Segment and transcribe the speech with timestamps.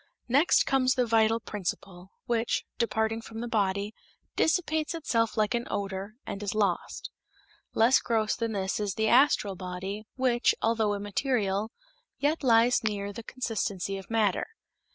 [0.27, 3.93] Next comes the vital principle, which, departing from the body,
[4.35, 7.11] dissipates itself like an odor, and is lost.
[7.75, 11.69] Less gross than this is the astral body, which, although immaterial,
[12.17, 14.47] yet lies near to the consistency of matter.